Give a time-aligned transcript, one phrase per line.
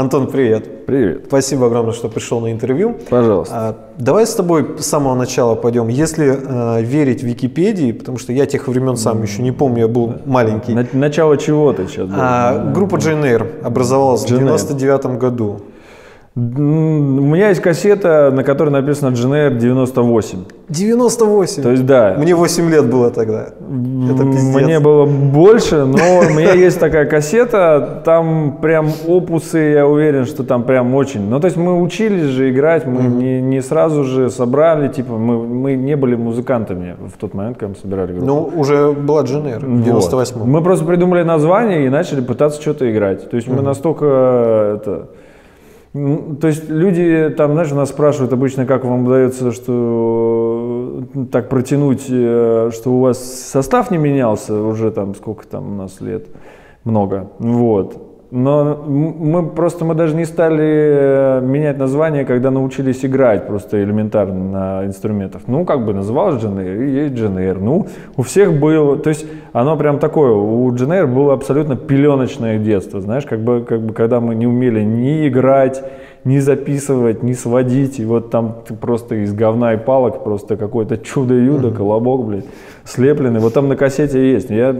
[0.00, 0.86] Антон, привет.
[0.86, 1.24] Привет.
[1.26, 2.96] Спасибо огромное, что пришел на интервью.
[3.10, 3.54] Пожалуйста.
[3.54, 5.88] А, давай с тобой с самого начала пойдем.
[5.88, 10.14] Если э, верить Википедии, потому что я тех времен сам еще не помню, я был
[10.24, 10.72] маленький.
[10.72, 12.08] На- начало чего ты сейчас?
[12.14, 14.56] А, группа Jane Eyre образовалась в Jane Eyre.
[14.56, 15.60] 99 году.
[16.36, 20.38] У меня есть кассета, на которой написано GNR 98.
[20.68, 21.62] 98.
[21.64, 22.14] То есть, да.
[22.16, 23.48] Мне 8 лет было тогда.
[23.48, 24.62] Это пиздец.
[24.62, 30.44] Мне было больше, но у меня есть такая кассета, там прям опусы, я уверен, что
[30.44, 31.28] там прям очень.
[31.28, 35.44] Ну, то есть мы учились же играть, мы не, не сразу же собрали, типа, мы,
[35.44, 38.26] мы не были музыкантами в тот момент, когда мы собирали группу.
[38.26, 40.46] Ну, уже была Eyre в 98 Вот.
[40.46, 43.28] Мы просто придумали название и начали пытаться что-то играть.
[43.28, 44.06] То есть мы настолько
[44.76, 45.08] это.
[45.92, 52.06] То есть люди там, знаешь, нас спрашивают обычно, как вам удается, что э, так протянуть,
[52.08, 56.28] э, что у вас состав не менялся уже там сколько там у нас лет,
[56.84, 58.09] много, вот.
[58.30, 64.44] Но мы просто мы даже не стали э, менять название, когда научились играть просто элементарно
[64.44, 65.42] на инструментах.
[65.48, 67.58] Ну, как бы называлось Дженейр, и есть Дженейр.
[67.58, 73.00] Ну, у всех было, то есть оно прям такое, у Дженейр было абсолютно пеленочное детство,
[73.00, 75.82] знаешь, как бы, как бы когда мы не умели ни играть,
[76.24, 81.70] ни записывать, ни сводить, и вот там просто из говна и палок просто какое-то чудо-юдо,
[81.70, 82.44] колобок, блядь,
[82.84, 83.40] слепленный.
[83.40, 84.50] Вот там на кассете есть.
[84.50, 84.76] Я,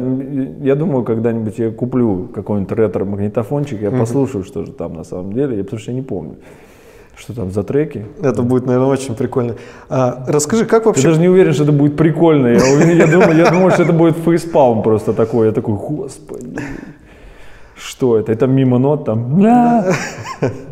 [0.60, 5.56] я думаю, когда-нибудь я куплю какой-нибудь ретро-магнитофончик, я послушаю, что же там на самом деле,
[5.56, 6.36] я, потому что я не помню,
[7.16, 8.04] что там за треки.
[8.22, 9.54] Это будет, наверное, очень прикольно.
[9.88, 11.08] А, расскажи, как Я вообще...
[11.08, 12.48] даже не уверен, что это будет прикольно.
[12.48, 15.46] Я, уверен- я, думаю, я думаю, что это будет фейспалм просто такой.
[15.46, 16.58] Я такой, господи,
[17.76, 18.30] что это?
[18.30, 19.40] Это мимо нот там.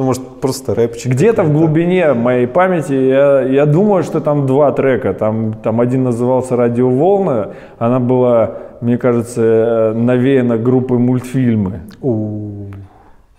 [0.00, 1.12] Ну, может, просто рэпчик.
[1.12, 5.12] Где-то в глубине моей памяти я, я думаю, что там два трека.
[5.12, 7.48] Там, там один назывался «Радиоволны».
[7.78, 11.80] Она была, мне кажется, э, навеяна группой мультфильмы.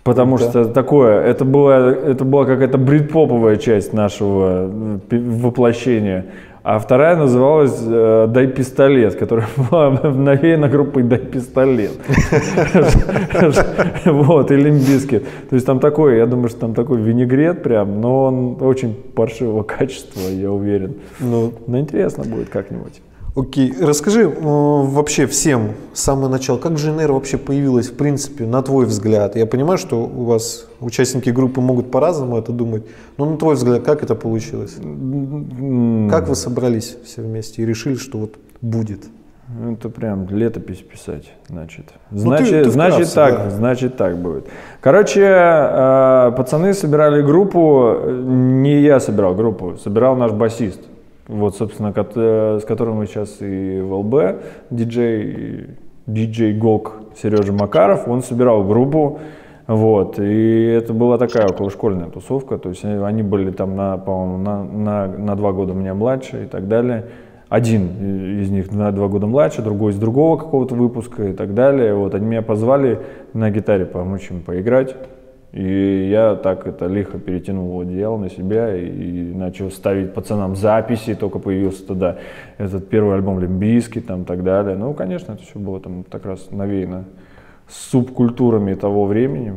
[0.04, 0.44] Потому Да.
[0.44, 4.70] что такое, это была, это была какая-то брит-поповая часть нашего
[5.10, 6.26] э, воплощения.
[6.64, 11.94] А вторая называлась э, «Дай пистолет», которая была навеяна группой «Дай пистолет».
[14.06, 15.24] Вот, и «Limp Bizkit».
[15.50, 19.64] То есть там такой, я думаю, что там такой винегрет прям, но он очень паршивого
[19.64, 20.98] качества, я уверен.
[21.20, 23.02] Ну, Но интересно будет как-нибудь.
[23.36, 23.74] Окей.
[23.80, 28.86] Расскажи э, вообще всем с самого начала, как Air вообще появилась, в принципе, на твой
[28.86, 29.36] взгляд?
[29.36, 32.84] Я понимаю, что у вас участники группы могут по-разному это думать,
[33.18, 34.76] но на твой взгляд, как это получилось?
[34.82, 39.06] М, Как вы собрались все вместе и решили, что вот будет?
[39.70, 41.86] Это прям летопись писать, значит.
[42.10, 43.50] Ну, ты- Значит, ты значит вкратце, так, да.
[43.50, 44.46] значит так будет.
[44.80, 50.80] Короче, э, пацаны собирали группу, э, не я собирал группу, собирал наш басист.
[51.32, 55.68] Вот, собственно, э, с которым мы сейчас и в ЛБ, диджей,
[56.06, 59.20] диджей ГОК Сережа Макаров, он собирал группу,
[59.66, 64.64] вот, и это была такая околошкольная тусовка, то есть они были там, на, по-моему, на,
[64.66, 67.06] на, на два года меня младше и так далее.
[67.48, 71.94] Один из них на два года младше, другой из другого какого-то выпуска и так далее.
[71.96, 73.00] Вот они меня позвали
[73.34, 74.98] на гитаре помочь им поиграть.
[75.52, 81.40] И я так это лихо перетянул одеяло на себя и, начал ставить пацанам записи, только
[81.40, 82.18] появился тогда
[82.58, 84.78] этот первый альбом Лимбийский там так далее.
[84.78, 87.04] Ну, конечно, это все было там так раз навеяно
[87.68, 89.56] субкультурами того времени.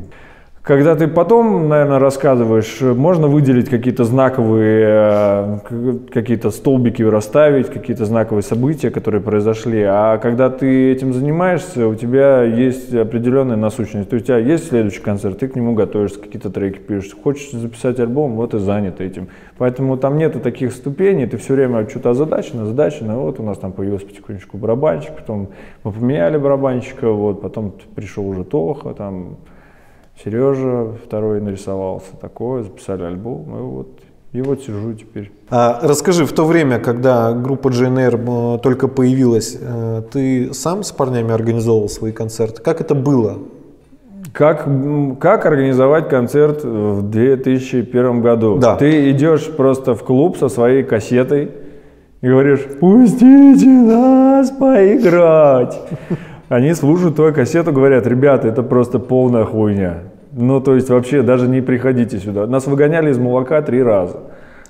[0.65, 8.43] Когда ты потом, наверное, рассказываешь, можно выделить какие-то знаковые, э, какие-то столбики расставить, какие-то знаковые
[8.43, 9.83] события, которые произошли.
[9.83, 14.09] А когда ты этим занимаешься, у тебя есть определенная насущность.
[14.09, 17.15] То есть у тебя есть следующий концерт, ты к нему готовишься, какие-то треки пишешь.
[17.23, 19.29] Хочешь записать альбом, вот и занят этим.
[19.59, 23.13] Поэтому там нету таких ступеней, ты все время что-то озадачен, озадачен.
[23.13, 25.49] И вот у нас там появился потихонечку барабанщик, потом
[25.83, 29.37] мы поменяли барабанщика, вот, потом пришел уже Тоха, там,
[30.23, 33.89] Сережа второй нарисовался такое, записали альбом, и вот,
[34.33, 35.33] и вот сижу теперь.
[35.51, 40.93] А, расскажи, в то время, когда группа Eyre э, только появилась, э, ты сам с
[40.93, 42.63] парнями организовывал свои концерты?
[42.63, 43.39] Как это было?
[44.33, 44.69] Как,
[45.21, 48.59] как организовать концерт в 2001 году?
[48.59, 48.77] Да.
[48.77, 51.53] Ты идешь просто в клуб со своей кассетой
[52.21, 55.79] и говоришь, пустите нас поиграть.
[56.49, 60.03] Они слушают твою кассету, говорят, ребята, это просто полная хуйня.
[60.33, 62.47] Ну, то есть вообще даже не приходите сюда.
[62.47, 64.21] Нас выгоняли из молока три раза.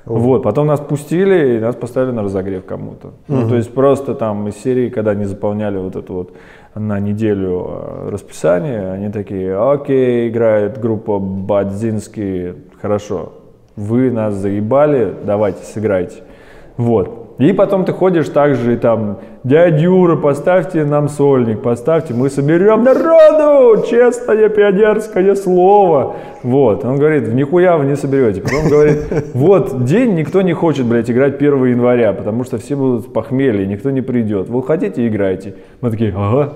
[0.05, 3.12] Вот, потом нас пустили и нас поставили на разогрев кому-то.
[3.26, 6.37] Ну, то есть просто там из серии, когда они заполняли вот это вот
[6.75, 13.32] на неделю э, расписание, они такие, окей, играет группа Бадзинский, хорошо,
[13.77, 16.17] вы нас заебали, давайте сыграйте.
[16.77, 17.24] Вот.
[17.38, 22.84] И потом ты ходишь также и там, дядя Юра, поставьте нам сольник, поставьте, мы соберем
[22.84, 26.14] народу, честное пионерское слово.
[26.44, 28.40] Вот, он говорит, нихуя вы не соберете.
[28.40, 28.98] Потом говорит,
[29.34, 33.66] вот, день никто не хочет, блядь, играть 1 января, потому что все будут в похмелье,
[33.66, 34.48] никто не придет.
[34.48, 35.54] Вы хотите, играйте.
[35.81, 36.52] Мы такие, ага.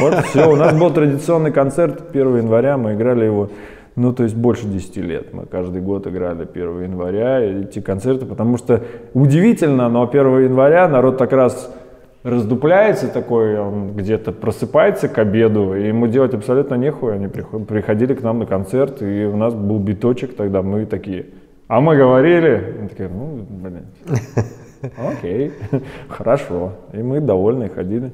[0.00, 3.50] Вот все, у нас был традиционный концерт 1 января, мы играли его
[3.98, 5.34] ну, то есть больше 10 лет.
[5.34, 11.18] Мы каждый год играли 1 января эти концерты, потому что удивительно, но 1 января народ
[11.18, 11.74] так раз
[12.22, 17.14] раздупляется такой, он где-то просыпается к обеду, и ему делать абсолютно нехуй.
[17.14, 21.26] Они приходили к нам на концерт, и у нас был биточек тогда, мы такие,
[21.66, 23.86] а мы говорили, мы такие, ну, блин,
[24.96, 25.52] окей,
[26.08, 26.74] хорошо.
[26.92, 28.12] И мы довольны ходили.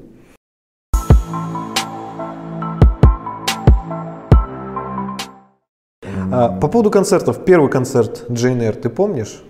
[6.35, 7.45] А, по поводу концертов.
[7.45, 9.41] Первый концерт Джейн ты помнишь?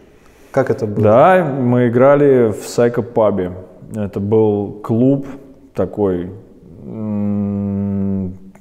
[0.51, 1.03] Как это было?
[1.03, 3.53] Да, мы играли в Psycho Pub.
[3.95, 5.27] Это был клуб
[5.73, 6.31] такой,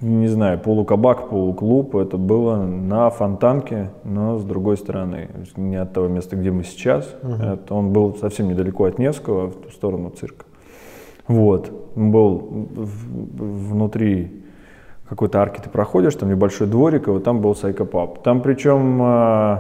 [0.01, 1.95] не знаю, полукабак, полуклуб.
[1.97, 7.09] Это было на Фонтанке, но с другой стороны, не от того места, где мы сейчас.
[7.23, 7.43] Угу.
[7.43, 10.47] Это, он был совсем недалеко от Невского, в ту сторону цирка.
[11.27, 12.69] Вот, он был
[13.37, 14.44] внутри
[15.09, 18.23] какой-то арки ты проходишь, там небольшой дворик, и вот там был сайкопаб.
[18.23, 19.59] Там причем, э,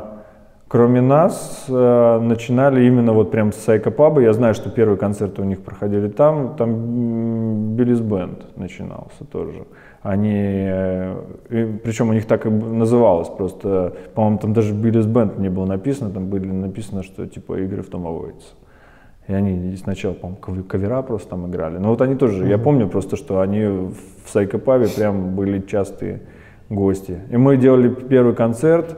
[0.69, 4.23] кроме нас, э, начинали именно вот прям с сайкопаба.
[4.23, 9.65] Я знаю, что первые концерты у них проходили там, там Биллис Бенд начинался тоже.
[10.03, 11.17] Они, э,
[11.83, 16.11] причем у них так и называлось, просто, по-моему, там даже Биллис Бенд не было написано,
[16.11, 18.55] там были написано, что типа игры в Том Авойтс.
[19.27, 21.79] И они сначала, по-моему, кавера просто там играли.
[21.79, 22.51] Но вот они тоже, mm-hmm.
[22.51, 26.23] я помню просто, что они в Сайкопаве прям были частые
[26.69, 27.21] гости.
[27.31, 28.97] И мы делали первый концерт,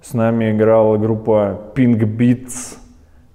[0.00, 2.78] с нами играла группа Pink Beats,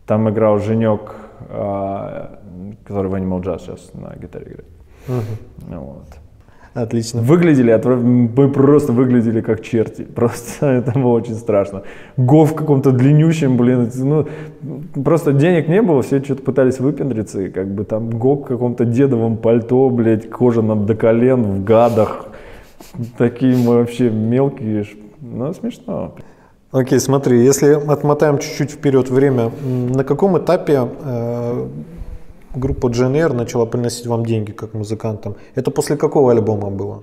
[0.08, 1.16] там играл Женек,
[1.50, 2.40] а,
[2.84, 4.66] который в Animal Jazz сейчас на гитаре играет.
[5.08, 5.80] Mm-hmm.
[5.80, 6.25] Вот.
[6.76, 7.22] Отлично.
[7.22, 10.02] Выглядели, мы просто выглядели как черти.
[10.16, 11.84] Просто это было очень страшно.
[12.18, 13.90] Гов в каком-то длиннющем, блин.
[13.96, 14.28] Ну,
[15.02, 17.44] просто денег не было, все что-то пытались выпендриться.
[17.44, 22.26] И как бы там Гог в каком-то дедовом пальто, блядь, кожаном до колен, в гадах.
[23.18, 24.86] Такие мы вообще мелкие.
[25.22, 26.16] Ну, смешно.
[26.74, 31.68] Окей, смотри, если отмотаем чуть-чуть вперед время, на каком этапе э,
[32.58, 35.36] группа GNR начала приносить вам деньги как музыкантам.
[35.56, 37.02] Это после какого альбома было?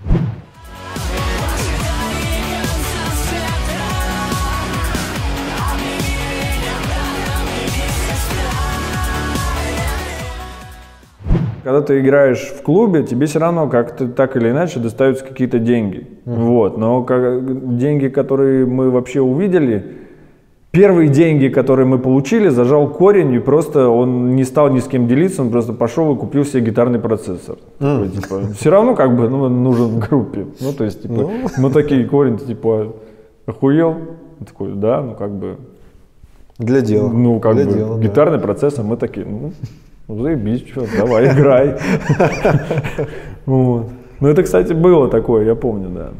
[11.65, 16.09] Когда ты играешь в клубе, тебе все равно как-то так или иначе достаются какие-то деньги.
[16.25, 16.35] Mm-hmm.
[16.35, 16.77] Вот.
[16.77, 20.02] Но как, деньги, которые мы вообще увидели,
[20.73, 25.07] Первые деньги, которые мы получили, зажал корень, и просто он не стал ни с кем
[25.07, 27.59] делиться, он просто пошел и купил себе гитарный процессор.
[27.79, 28.05] Mm.
[28.05, 30.47] Такой, типа, все равно как бы ну, нужен в группе.
[30.61, 31.31] Ну, то есть, типа, ну.
[31.59, 32.95] мы такие, корень, типа,
[33.45, 33.91] охуел?
[34.41, 35.59] Он такой, да, ну, как бы...
[36.57, 37.11] Для дела.
[37.11, 38.45] Ну, как Для бы, дела, гитарный да.
[38.45, 39.53] процессор, мы такие, ну,
[40.09, 41.77] ну заебись, что, давай, играй.
[43.45, 43.89] Вот.
[44.21, 46.11] Ну, это, кстати, было такое, я помню, да.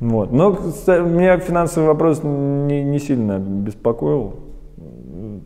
[0.00, 0.32] Вот.
[0.32, 4.34] Но меня финансовый вопрос не, не сильно беспокоил.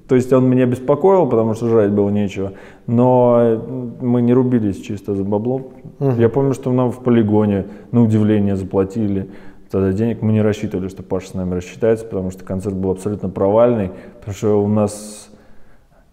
[0.09, 2.53] То есть он меня беспокоил, потому что жрать было нечего,
[2.87, 3.63] но
[4.01, 5.73] мы не рубились чисто за бабло.
[6.01, 6.11] Угу.
[6.19, 9.31] Я помню, что нам в полигоне на удивление заплатили.
[9.71, 13.31] Тогда денег мы не рассчитывали, что Паша с нами рассчитается, потому что концерт был абсолютно
[13.31, 15.31] провальный, потому что у нас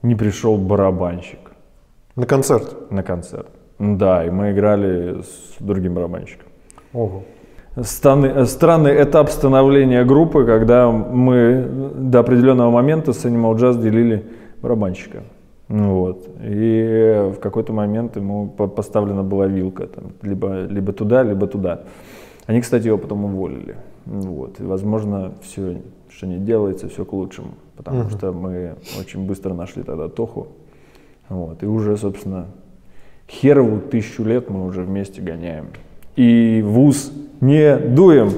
[0.02, 1.40] не пришел барабанщик.
[2.16, 2.90] На концерт?
[2.90, 3.50] На концерт.
[3.80, 6.48] Да, и мы играли с другим барабанщиком.
[6.94, 7.24] Ого
[7.84, 14.26] странный, странный этап становления группы, когда мы до определенного момента с Animal Jazz делили
[14.62, 15.24] барабанщика.
[15.68, 16.28] Вот.
[16.44, 21.82] И в какой-то момент ему поставлена была вилка, там, либо, либо туда, либо туда.
[22.48, 23.76] Они, кстати, его потом уволили.
[24.06, 24.60] Вот.
[24.60, 27.50] И, возможно, все, что не делается, все к лучшему.
[27.78, 28.18] Потому uh-huh.
[28.18, 30.48] что мы очень быстро нашли тогда Тоху.
[31.30, 31.62] Вот.
[31.62, 32.48] И уже, собственно,
[33.30, 35.68] херову тысячу лет мы уже вместе гоняем.
[36.20, 38.32] И вуз не дуем.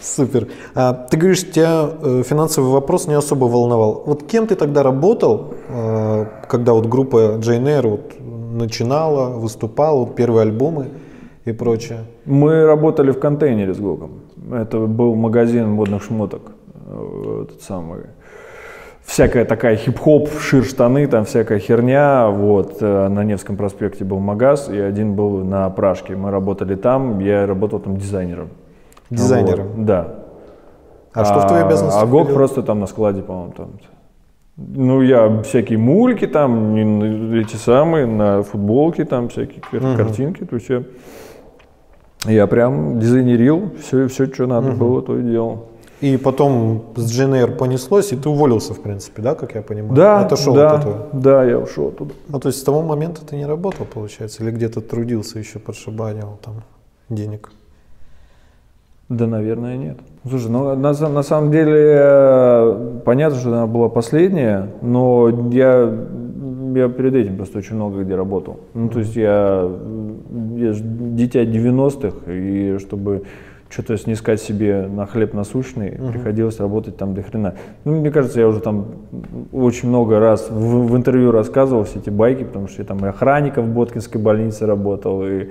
[0.00, 0.48] Супер.
[0.74, 4.02] А, ты говоришь, тебя э, финансовый вопрос не особо волновал.
[4.04, 8.14] Вот кем ты тогда работал, э, когда вот группа JNR вот
[8.52, 10.88] начинала, выступала, вот первые альбомы
[11.44, 12.00] и прочее?
[12.24, 14.10] Мы работали в контейнере с Гогом.
[14.50, 16.50] Это был магазин модных шмоток.
[16.86, 18.06] Э, этот самый
[19.10, 22.28] всякая такая хип-хоп, шир-штаны, там всякая херня.
[22.28, 26.14] Вот, э, на Невском проспекте был магаз, и один был на Пражке.
[26.14, 28.50] Мы работали там, я работал там дизайнером.
[29.10, 29.66] Дизайнером?
[29.74, 30.14] Вот, да.
[31.12, 31.98] А, а что в твоей обязанности?
[32.00, 33.70] А ГОК просто там на складе, по-моему, там
[34.56, 36.76] Ну, я всякие мульки там,
[37.34, 39.96] эти самые, на футболке там всякие угу.
[39.96, 40.44] картинки.
[40.44, 40.82] То есть я,
[42.26, 44.76] я прям дизайнерил все, все, что надо угу.
[44.76, 45.66] было, то и делал.
[46.00, 49.94] И потом с GNR понеслось, и ты уволился, в принципе, да, как я понимаю?
[49.94, 51.06] Да, Отошел да, от этого.
[51.12, 52.14] да, я ушел оттуда.
[52.28, 56.38] Ну, то есть с того момента ты не работал, получается, или где-то трудился еще, подшибанил
[56.42, 56.62] там
[57.10, 57.50] денег?
[59.10, 59.98] Да, наверное, нет.
[60.26, 65.92] Слушай, ну на, на самом деле э, понятно, что она была последняя, но я,
[66.74, 68.60] я перед этим просто очень много где работал.
[68.72, 69.68] Ну, то есть я,
[70.56, 73.24] я дитя 90-х, и чтобы
[73.70, 76.12] что-то снискать себе на хлеб насущный, угу.
[76.12, 77.54] приходилось работать там до хрена.
[77.84, 78.86] Ну, мне кажется, я уже там
[79.52, 83.08] очень много раз в, в интервью рассказывал все эти байки, потому что я там и
[83.08, 85.50] охранником в Боткинской больнице работал, и,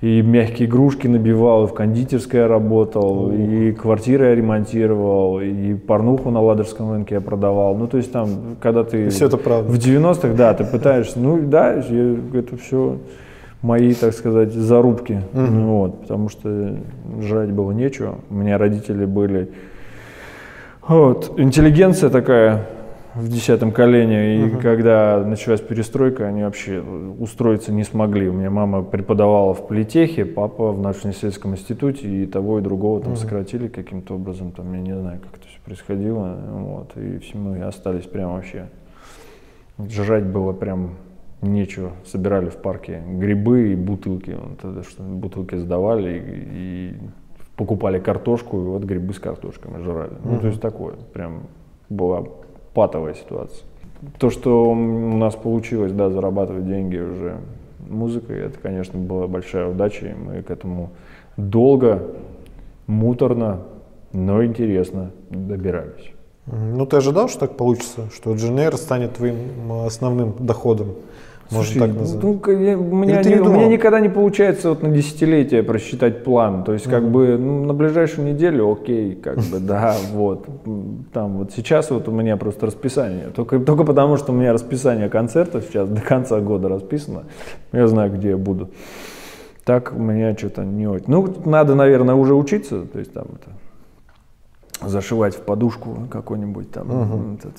[0.00, 6.30] и мягкие игрушки набивал, и в кондитерской я работал, и квартиры я ремонтировал, и порнуху
[6.30, 7.76] на Ладожском рынке я продавал.
[7.76, 8.28] Ну, то есть там,
[8.62, 9.10] когда ты...
[9.10, 9.70] Все это правда.
[9.70, 12.96] В 90-х, да, ты пытаешься, ну, да, это все
[13.62, 15.22] мои, так сказать, зарубки.
[15.32, 15.62] Угу.
[15.62, 16.76] Вот, потому что
[17.20, 18.18] жрать было нечего.
[18.30, 19.50] У меня родители были...
[20.86, 22.66] Вот, интеллигенция такая
[23.14, 24.60] в десятом колене, и угу.
[24.60, 28.28] когда началась перестройка, они вообще устроиться не смогли.
[28.28, 33.12] У меня мама преподавала в политехе, папа в научно-исследовательском институте, и того, и другого там
[33.12, 33.18] угу.
[33.18, 37.60] сократили каким-то образом, там, я не знаю, как это все происходило, вот, и все мы
[37.62, 38.68] остались прям вообще...
[39.88, 40.96] Жрать было прям
[41.42, 41.92] нечего.
[42.04, 44.36] Собирали в парке грибы и бутылки.
[44.36, 46.94] Вот что бутылки сдавали и, и
[47.56, 50.12] покупали картошку, и вот грибы с картошками жрали.
[50.24, 51.42] Ну, то есть такое, прям
[51.88, 52.24] была
[52.74, 53.66] патовая ситуация.
[54.18, 57.38] То, что у нас получилось, да, зарабатывать деньги уже
[57.80, 60.90] музыкой, это, конечно, была большая удача, и мы к этому
[61.36, 62.02] долго,
[62.86, 63.62] муторно,
[64.12, 66.12] но интересно добирались.
[66.46, 70.94] Ну, ты ожидал, что так получится, что GNR станет твоим основным доходом?
[71.50, 72.22] Можно так назвать.
[72.22, 76.62] Ну, я, у, меня не, у меня никогда не получается вот на десятилетие просчитать план.
[76.64, 80.46] То есть, как бы ну, на ближайшую неделю, окей, как бы, да, вот.
[81.12, 83.28] Там вот сейчас вот у меня просто расписание.
[83.34, 87.24] Только, только потому, что у меня расписание концертов сейчас до конца года расписано.
[87.72, 88.68] Я знаю, где я буду.
[89.64, 91.06] Так у меня что-то не очень.
[91.08, 92.84] Ну, надо, наверное, уже учиться.
[92.84, 97.38] То есть там это зашивать в подушку какой-нибудь там uh-huh.
[97.38, 97.54] этот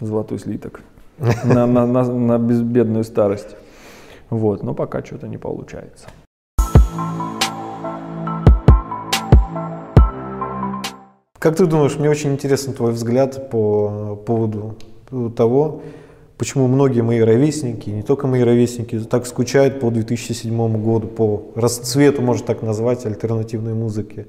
[0.00, 0.80] золотой слиток
[1.18, 3.56] на, на, на, на безбедную старость.
[4.30, 6.08] Вот, но пока что-то не получается.
[11.38, 14.76] Как ты думаешь, мне очень интересен твой взгляд по поводу
[15.36, 15.82] того,
[16.38, 22.20] почему многие мои ровесники, не только мои ровесники, так скучают по 2007 году, по расцвету,
[22.22, 24.26] можно так назвать, альтернативной музыки.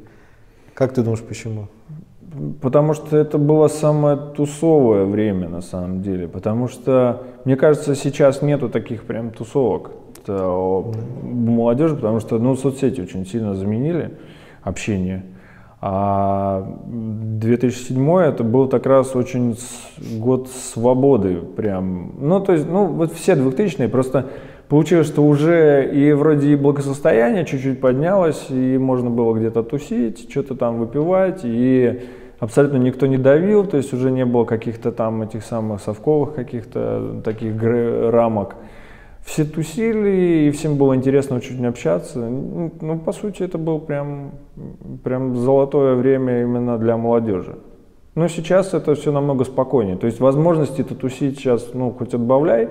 [0.75, 1.69] Как ты думаешь, почему?
[2.61, 6.27] Потому что это было самое тусовое время на самом деле.
[6.27, 9.91] Потому что, мне кажется, сейчас нету таких прям тусовок
[10.27, 10.91] у
[11.23, 14.17] молодежи, потому что ну, соцсети очень сильно заменили
[14.61, 15.23] общение.
[15.79, 19.55] А 2007 это был как раз очень
[20.17, 22.13] год свободы прям.
[22.19, 24.25] Ну, то есть, ну, вот все 2000-е просто
[24.69, 30.55] получилось, что уже и вроде и благосостояние чуть-чуть поднялось, и можно было где-то тусить, что-то
[30.55, 32.01] там выпивать, и
[32.39, 37.21] абсолютно никто не давил, то есть уже не было каких-то там этих самых совковых каких-то
[37.23, 38.55] таких рамок.
[39.25, 42.19] Все тусили, и всем было интересно очень общаться.
[42.19, 44.31] Ну, по сути, это было прям,
[45.03, 47.57] прям золотое время именно для молодежи.
[48.15, 49.97] Но сейчас это все намного спокойнее.
[49.97, 52.69] То есть возможности-то тусить сейчас, ну, хоть отбавляй,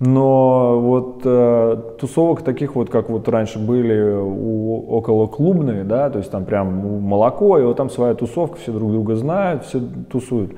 [0.00, 6.18] но вот э, тусовок таких вот, как вот раньше были у, около клубные, да, то
[6.18, 10.52] есть там прям молоко, и вот там своя тусовка, все друг друга знают, все тусуют.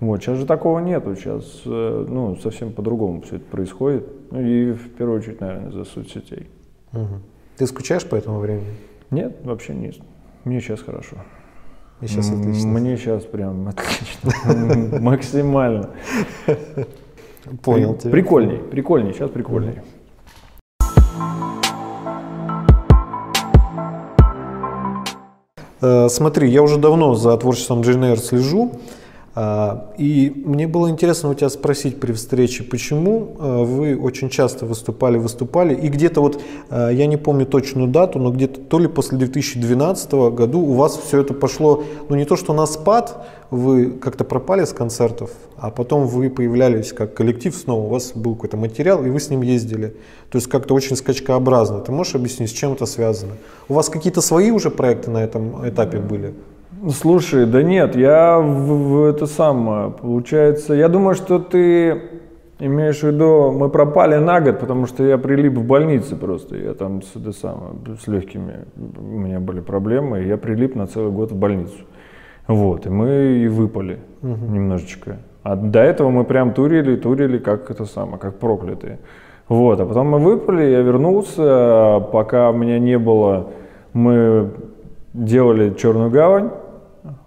[0.00, 4.06] Вот, сейчас же такого нету, сейчас э, ну, совсем по-другому все это происходит.
[4.30, 6.48] Ну и в первую очередь, наверное, за соцсетей.
[6.92, 7.20] Угу.
[7.58, 8.74] Ты скучаешь по этому времени?
[9.10, 9.96] Нет, вообще нет.
[10.44, 11.16] Мне сейчас хорошо.
[12.00, 12.68] И сейчас отлично.
[12.68, 15.00] Мне сейчас прям отлично.
[15.00, 15.90] Максимально.
[17.62, 18.10] Понял тебя.
[18.10, 19.80] Прикольней, прикольней, сейчас прикольней.
[25.80, 28.72] Э, смотри, я уже давно за творчеством Джейнер слежу.
[29.38, 34.64] А, и мне было интересно у тебя спросить при встрече, почему а, вы очень часто
[34.64, 36.40] выступали, выступали, и где-то вот,
[36.70, 40.96] а, я не помню точную дату, но где-то то ли после 2012 году у вас
[40.96, 45.70] все это пошло, ну не то что на спад, вы как-то пропали с концертов, а
[45.70, 49.42] потом вы появлялись как коллектив снова, у вас был какой-то материал, и вы с ним
[49.42, 49.96] ездили.
[50.30, 51.80] То есть как-то очень скачкообразно.
[51.80, 53.34] Ты можешь объяснить, с чем это связано?
[53.68, 56.32] У вас какие-то свои уже проекты на этом этапе были?
[56.90, 62.02] Слушай, да нет, я в, в это самое, получается, я думаю, что ты
[62.58, 66.74] имеешь в виду, мы пропали на год, потому что я прилип в больнице просто, я
[66.74, 71.12] там с, это самое, с легкими, у меня были проблемы, и я прилип на целый
[71.12, 71.76] год в больницу.
[72.46, 74.52] Вот, и мы и выпали угу.
[74.52, 75.18] немножечко.
[75.42, 78.98] А до этого мы прям турили, турили, как это самое, как проклятые.
[79.48, 83.48] Вот, а потом мы выпали, я вернулся, пока меня не было,
[83.92, 84.50] мы
[85.16, 86.50] делали Черную гавань,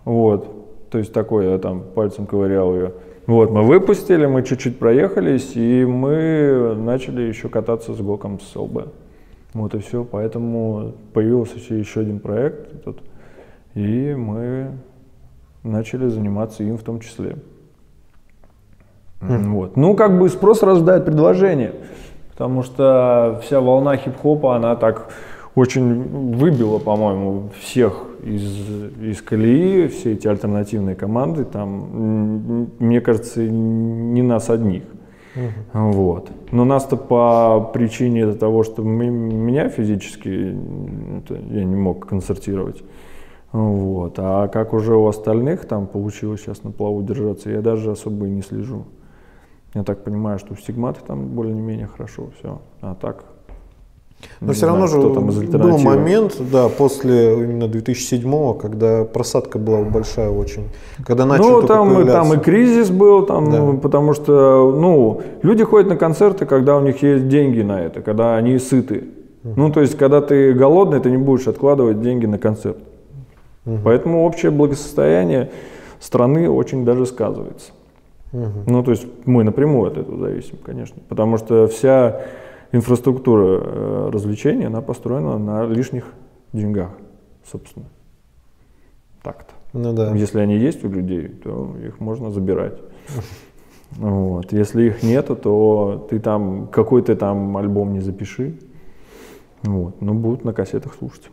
[0.06, 2.94] вот, то есть такой, я там пальцем ковырял ее.
[3.26, 8.88] Вот, мы выпустили, мы чуть-чуть проехались, и мы начали еще кататься с ГОКом с ЛБ.
[9.54, 12.98] Вот и все, поэтому появился еще один проект этот,
[13.74, 14.72] и мы
[15.64, 17.38] начали заниматься им в том числе.
[19.22, 19.50] Mm.
[19.50, 19.78] Вот.
[19.78, 21.74] Ну, как бы спрос рождает предложение,
[22.32, 25.10] потому что вся волна хип-хопа, она так
[25.60, 28.44] очень выбила, по-моему, всех из,
[29.02, 34.84] из колеи, все эти альтернативные команды, там, мне кажется, не нас одних.
[35.36, 35.92] Uh-huh.
[35.92, 36.32] Вот.
[36.52, 42.84] Но нас-то по причине того, что мы, меня физически я не мог концертировать.
[43.52, 44.16] Вот.
[44.18, 48.32] А как уже у остальных там получилось сейчас на плаву держаться, я даже особо и
[48.32, 48.86] не слежу.
[49.74, 52.62] Я так понимаю, что стигматы там более-менее хорошо все.
[52.82, 53.24] А так
[54.42, 60.64] но все равно же был момент, да, после именно 2007 когда просадка была большая очень,
[61.06, 63.80] когда начали Ну, там, там и кризис был, там, да.
[63.82, 68.38] потому что, ну, люди ходят на концерты, когда у них есть деньги на это, когда
[68.38, 69.06] они сыты.
[69.44, 72.78] Ну, то есть, когда ты голодный, ты не будешь откладывать деньги на концерт.
[73.66, 75.50] uh Поэтому общее благосостояние
[76.00, 77.72] страны очень даже сказывается.
[78.34, 82.22] uh Ну, то есть, мы напрямую от этого зависим, конечно, потому что вся
[82.72, 86.06] инфраструктура э, развлечений, она построена на лишних
[86.54, 86.92] деньгах,
[87.50, 87.86] собственно.
[89.24, 89.54] Так-то.
[89.74, 90.16] Ну да.
[90.16, 92.80] Если они есть у людей, то их можно забирать.
[93.92, 94.54] Вот.
[94.54, 98.60] Если их нету, то ты там какой-то там альбом не запиши.
[99.64, 100.00] Вот.
[100.02, 101.30] Но будут на кассетах слушать.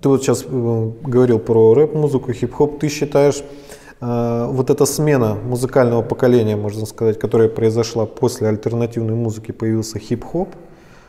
[0.00, 2.78] Ты вот сейчас э, говорил про рэп-музыку, хип-хоп.
[2.78, 3.42] Ты считаешь,
[4.00, 10.48] вот эта смена музыкального поколения, можно сказать, которая произошла после альтернативной музыки, появился хип-хоп.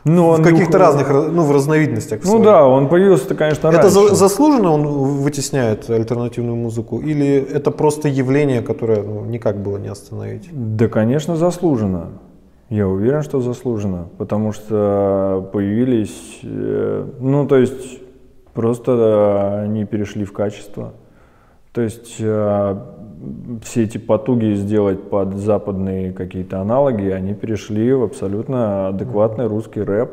[0.04, 2.24] Ну, в каких-то разных, ну, в разновидностях.
[2.24, 2.44] Ну своих.
[2.44, 3.86] да, он появился, конечно, раньше.
[3.86, 6.98] Это заслуженно он вытесняет альтернативную музыку?
[6.98, 10.48] Или это просто явление, которое ну, никак было не остановить?
[10.50, 12.08] Да, конечно, заслуженно.
[12.68, 14.08] Я уверен, что заслуженно.
[14.18, 18.00] Потому что появились, э, ну, то есть,
[18.54, 20.94] просто они перешли в качество.
[21.72, 22.76] То есть э,
[23.62, 30.10] все эти потуги сделать под западные какие-то аналоги, они перешли в абсолютно адекватный русский рэп.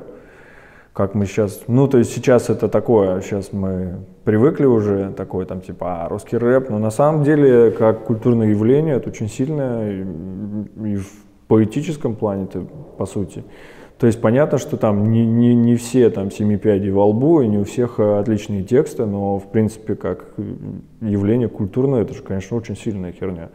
[0.94, 5.62] Как мы сейчас, ну то есть сейчас это такое, сейчас мы привыкли уже, такое там
[5.62, 10.02] типа а, русский рэп, но на самом деле как культурное явление это очень сильно и,
[10.94, 11.08] и в
[11.48, 12.48] поэтическом плане,
[12.98, 13.44] по сути.
[14.00, 17.48] То есть понятно, что там не, не, не все там семи пядей во лбу, и
[17.48, 20.26] не у всех э, отличные тексты, но в принципе как
[21.02, 23.50] явление культурное, это же, конечно, очень сильная херня.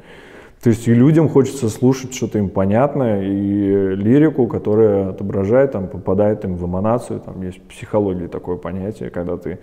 [0.63, 6.45] То есть и людям хочется слушать что-то им понятное, и лирику, которая отображает, там, попадает
[6.45, 9.61] им в эманацию, там есть в психологии такое понятие, когда ты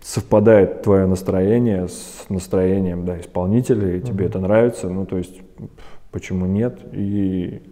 [0.00, 4.28] совпадает твое настроение с настроением да, исполнителя, и тебе uh-huh.
[4.28, 5.40] это нравится, ну то есть
[6.10, 7.62] почему нет, и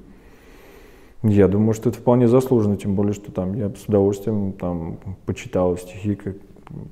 [1.22, 5.76] я думаю, что это вполне заслуженно, тем более, что там я с удовольствием там почитал
[5.76, 6.36] стихи как,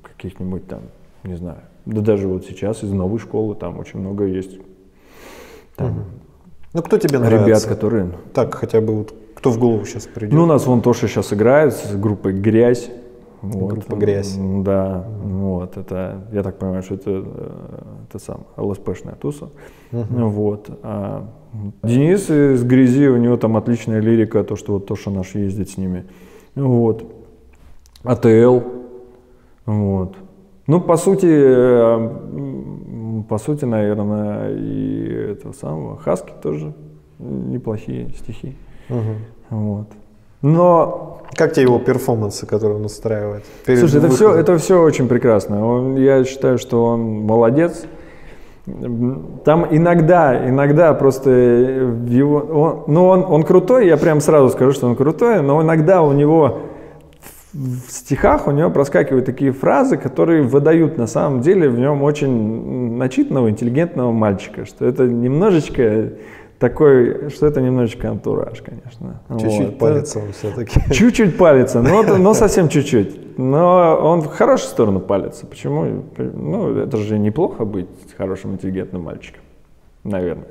[0.03, 0.83] каких-нибудь там,
[1.25, 4.59] не знаю, да даже вот сейчас из новой школы там очень много есть.
[5.77, 6.01] Там, угу.
[6.75, 7.47] Ну кто тебе нравится?
[7.47, 8.11] Ребят, которые...
[8.35, 10.35] Так, хотя бы вот кто в голову сейчас придет?
[10.35, 12.91] Ну, у нас вон Тоша сейчас играет с группой «Грязь».
[13.41, 13.71] Вот.
[13.71, 14.37] Группа «Грязь».
[14.37, 19.51] Да, вот, это, я так понимаю, что это, э, это сам ЛСПшная туса.
[19.93, 20.29] Угу.
[20.29, 20.71] Вот.
[20.83, 21.29] А
[21.83, 25.77] Денис из «Грязи», у него там отличная лирика, то, что вот Тоша наш ездит с
[25.77, 26.05] ними.
[26.55, 27.05] Вот.
[28.05, 28.61] АТЛ.
[29.67, 30.15] Вот.
[30.67, 32.11] Ну, по сути, э,
[33.29, 36.75] по сути, наверное, и этого самого Хаски тоже
[37.19, 38.57] неплохие стихи.
[38.91, 39.15] Угу.
[39.51, 39.87] Вот.
[40.43, 43.45] Но как тебе его перформансы, которые он устраивает?
[43.65, 45.67] Слушай, это все, это все очень прекрасно.
[45.67, 47.85] Он, я считаю, что он молодец.
[49.45, 54.87] Там иногда, иногда просто его, он, ну он, он крутой, я прям сразу скажу, что
[54.87, 56.59] он крутой, но иногда у него
[57.53, 62.97] в стихах у него проскакивают такие фразы, которые выдают на самом деле в нем очень
[62.97, 66.11] начитанного, интеллигентного мальчика, что это немножечко
[66.59, 69.21] такой, что это немножечко антураж, конечно.
[69.38, 69.79] Чуть-чуть Вот.
[69.79, 70.81] палится он все-таки.
[70.92, 73.38] Чуть-чуть палится, но, но совсем чуть-чуть.
[73.38, 75.47] Но он в хорошую сторону палится.
[75.47, 76.05] Почему?
[76.16, 79.42] Ну, это же неплохо быть хорошим, интеллигентным мальчиком,
[80.05, 80.49] наверное.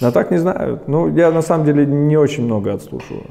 [0.00, 0.80] А так не знаю.
[0.86, 3.24] Ну, я на самом деле не очень много отслушиваю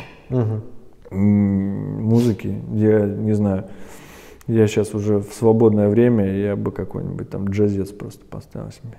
[1.11, 2.61] м, музыки.
[2.73, 3.65] Я не знаю.
[4.47, 8.97] Я сейчас уже в свободное время, я бы какой-нибудь там джазец просто поставил себе.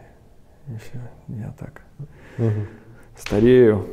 [0.68, 0.98] И все.
[1.28, 1.82] Я так
[2.38, 2.66] Мгм.
[3.18, 3.84] Старею.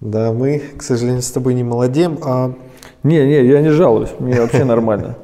[0.00, 2.52] Да, мы, к сожалению, с тобой не молодеем, а
[3.02, 5.16] Не, не, я не жалуюсь, мне вообще нормально.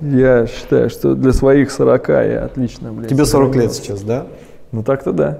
[0.00, 3.10] Я считаю, что для своих 40 я отлично, блядь.
[3.10, 4.26] тебе 40 лет сейчас, да?
[4.72, 5.38] Ну так-то да.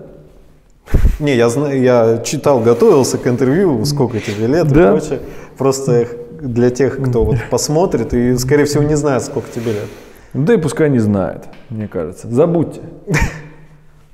[1.18, 4.90] Не, я знаю, я читал, готовился к интервью, сколько тебе лет и Да.
[4.92, 5.20] прочее.
[5.56, 6.08] Просто
[6.40, 9.88] для тех, кто вот посмотрит и, скорее всего, не знает, сколько тебе лет.
[10.34, 12.28] Да и пускай не знает, мне кажется.
[12.28, 12.80] Забудьте.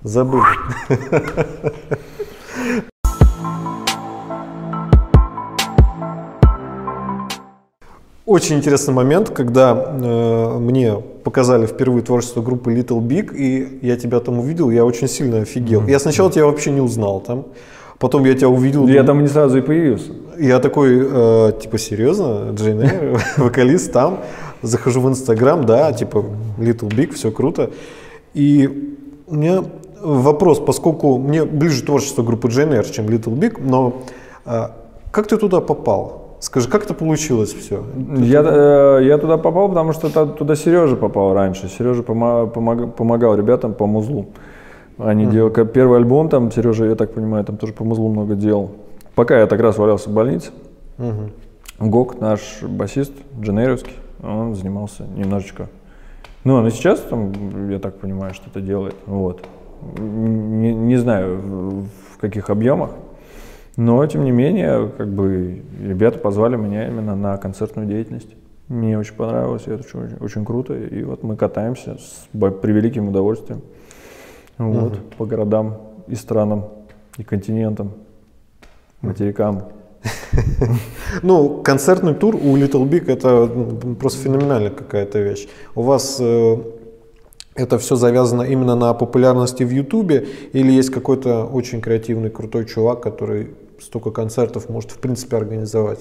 [0.06, 0.40] Забыл.
[8.24, 14.20] Очень интересный момент, когда э, мне показали впервые творчество группы Little Big, и я тебя
[14.20, 15.84] там увидел, я очень сильно офигел.
[15.88, 17.46] Я сначала тебя вообще не узнал там,
[17.98, 18.86] потом я тебя увидел.
[18.86, 20.12] Я думаю, там не сразу и появился.
[20.38, 24.20] я такой, э, типа, серьезно, Джейн Эйр, вокалист там,
[24.62, 26.24] захожу в Инстаграм, да, типа,
[26.58, 27.70] Little Big, все круто.
[28.34, 28.94] И
[29.26, 29.64] у меня
[30.06, 34.02] вопрос, поскольку мне ближе творчество группы Эйр, чем Little Big, но
[34.44, 34.68] э,
[35.10, 36.36] как ты туда попал?
[36.40, 37.82] Скажи, как это получилось все?
[38.16, 41.68] Я, э, я туда попал, потому что туда Сережа попал раньше.
[41.68, 44.26] Сережа пома- помог- помогал ребятам по музлу.
[44.98, 48.34] Они делали как первый альбом, там Сережа, я так понимаю, там тоже по музлу много
[48.34, 48.70] делал.
[49.14, 50.50] Пока я так раз валялся в больнице,
[51.78, 53.92] Гок, наш басист, Дженеровский,
[54.22, 55.68] он занимался немножечко.
[56.44, 58.94] Ну, он и сейчас там, я так понимаю, что-то делает.
[59.06, 59.42] Вот.
[59.98, 62.90] Не, не знаю, в, каких объемах.
[63.76, 68.34] Но, тем не менее, как бы ребята позвали меня именно на концертную деятельность.
[68.68, 70.74] Мне очень понравилось, это очень, очень круто.
[70.74, 73.60] И вот мы катаемся с превеликим удовольствием.
[74.58, 75.76] Вот, по городам
[76.08, 76.64] и странам,
[77.18, 77.92] и континентам,
[79.00, 79.64] материкам.
[81.22, 83.48] Ну, концертный тур у Little Big это
[83.98, 85.48] просто феноменальная какая-то вещь.
[85.74, 86.56] У вас э,
[87.56, 93.00] это все завязано именно на популярности в Ютубе или есть какой-то очень креативный, крутой чувак,
[93.00, 96.00] который столько концертов может в принципе организовать?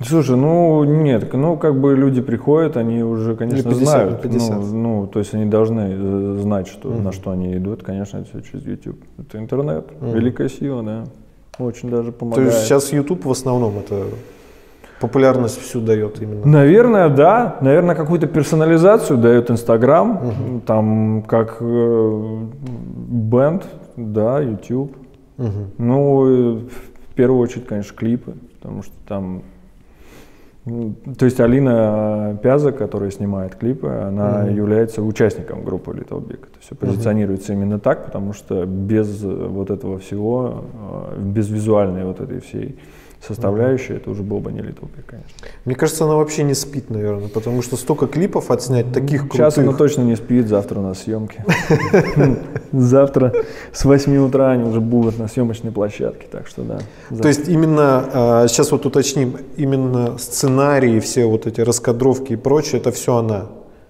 [0.00, 4.22] Слушай, ну нет, ну как бы люди приходят, они уже, конечно, 50 на знают.
[4.22, 4.50] 50.
[4.50, 8.28] Ну, ну, то есть они должны э, знать, что, на что они идут, конечно, это
[8.28, 8.98] все через YouTube.
[9.16, 11.04] Это интернет, великая сила, да.
[11.58, 12.52] Очень даже То помогает.
[12.52, 14.04] есть сейчас YouTube в основном это
[15.00, 16.46] популярность всю дает именно.
[16.46, 17.56] Наверное, да.
[17.60, 22.38] Наверное, какую-то персонализацию дает Инстаграм, там как э,
[23.08, 23.64] бенд,
[23.96, 24.96] да, YouTube.
[25.36, 25.70] Мгм.
[25.78, 26.58] Ну, и
[27.10, 29.42] в первую очередь, конечно, клипы, потому что там...
[30.66, 36.40] м, То есть Алина Пяза, которая снимает клипы, она является участником группы Little Big.
[36.40, 40.64] Это все позиционируется именно так, потому что без э, вот этого всего,
[41.16, 42.78] э, без визуальной вот этой всей
[43.20, 45.30] составляющей, это уже был бы не Little Big, конечно.
[45.64, 49.36] Мне кажется, она вообще не спит, наверное, потому что столько клипов отснять, таких крутых.
[49.36, 51.44] Сейчас она точно не спит, завтра у нас съемки.
[52.72, 53.32] Завтра
[53.72, 56.78] с 8 утра они уже будут на съемочной площадке, так что да.
[57.20, 62.80] То есть именно, а, сейчас вот уточним, именно сценарии, все вот эти раскадровки и прочее,
[62.80, 63.46] это все она.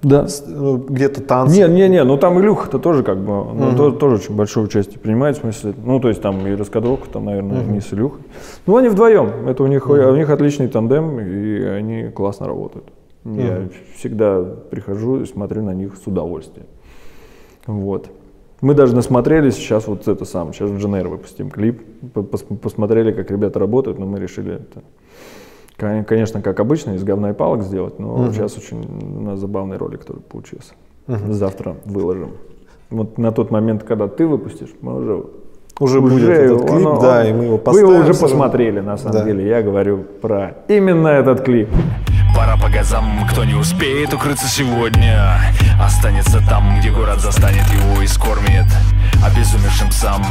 [0.08, 0.26] Да.
[0.46, 1.56] Ну, Где-то танцы.
[1.58, 4.98] Не, не, не, ну там Илюха-то тоже как бы, ну, то- тоже очень большое участие
[5.00, 8.20] принимает, в смысле, ну то есть там и раскадровка, там, наверное, не с Илюхой.
[8.66, 12.84] Ну они вдвоем, это у них, у них отличный тандем, и они классно работают.
[13.24, 14.40] Я всегда
[14.70, 16.66] прихожу и смотрю на них с удовольствием.
[17.66, 18.08] Вот.
[18.60, 21.82] Мы даже насмотрелись сейчас вот это самое, сейчас в Дженейро выпустим клип,
[22.14, 24.82] По- пос- посмотрели, как ребята работают, но мы решили это,
[25.76, 28.78] конечно, как обычно, из говна и палок сделать, но сейчас очень
[29.18, 30.72] у нас забавный ролик который получился.
[31.06, 32.30] Завтра выложим.
[32.90, 35.24] Вот на тот момент, когда ты выпустишь, мы уже
[35.80, 37.90] Уже будет этот клип, оно- да, и мы его Вы поставим.
[37.90, 39.24] его уже посмотрели, на самом Да.
[39.24, 39.46] деле.
[39.46, 41.68] Я говорю про именно этот клип.
[42.36, 45.38] Пора по газам, кто не успеет укрыться сегодня
[45.82, 48.66] Останется там, где город застанет его и скормит
[49.24, 50.22] Обезумевшим псам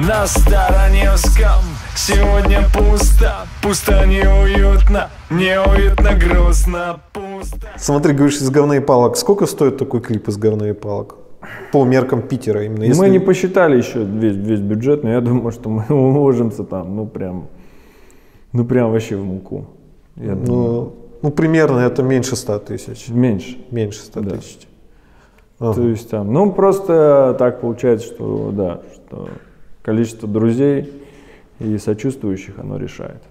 [0.00, 1.62] На Староневском
[1.94, 9.16] сегодня пусто Пусто, неуютно, неуютно, грустно, пусто Смотри, говоришь, из говна и палок.
[9.18, 11.16] Сколько стоит такой клип из говна и палок?
[11.72, 12.84] По меркам Питера именно.
[12.84, 16.96] если- Мы не посчитали еще весь, весь бюджет, но я думаю, что мы уложимся там,
[16.96, 17.48] ну прям,
[18.52, 19.66] ну прям вообще в муку.
[20.16, 20.92] Я думаю,
[21.22, 23.08] Ну, ну, примерно это меньше 100 тысяч.
[23.08, 23.58] меньше.
[23.70, 24.30] Меньше 100 Да.
[24.36, 24.66] тысяч.
[25.58, 25.74] Ага.
[25.74, 29.28] То есть там, ну просто так получается, что да, что
[29.82, 30.90] количество друзей
[31.58, 33.22] и сочувствующих, оно решает.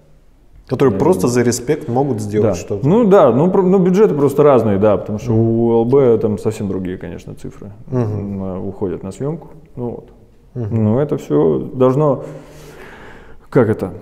[0.68, 1.34] Которые Я просто думаю.
[1.34, 2.54] за респект могут сделать Да.
[2.54, 2.86] что-то.
[2.86, 6.68] Ну да, ну, про- ну бюджеты просто разные, да, потому что у ЛБ там совсем
[6.68, 9.48] другие, конечно, цифры на- уходят на съемку.
[9.74, 10.10] Ну вот.
[10.54, 12.24] Но это все должно,
[13.48, 13.94] как это,